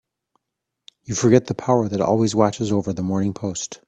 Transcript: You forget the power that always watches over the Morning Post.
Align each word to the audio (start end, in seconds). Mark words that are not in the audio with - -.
You 1.03 1.13
forget 1.13 1.45
the 1.45 1.53
power 1.53 1.87
that 1.87 2.01
always 2.01 2.33
watches 2.33 2.71
over 2.71 2.91
the 2.91 3.03
Morning 3.03 3.35
Post. 3.35 3.77